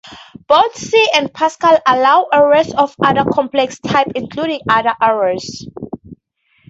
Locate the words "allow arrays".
1.85-2.73